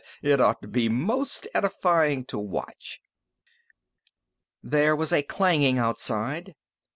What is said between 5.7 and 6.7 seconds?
outside.